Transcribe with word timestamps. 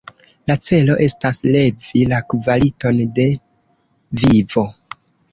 La 0.51 0.53
celo 0.67 0.93
estas 1.07 1.41
levi 1.55 2.01
la 2.13 2.21
kvaliton 2.33 3.01
de 3.19 3.27
vivo. 4.23 4.65